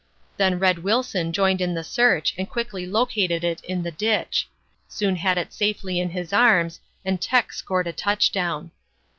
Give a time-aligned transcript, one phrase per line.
[0.35, 4.49] Then Red Wilson joined in the search and quickly located it in the ditch;
[4.87, 8.71] soon had it safely in his arms and Tech scored a touchdown.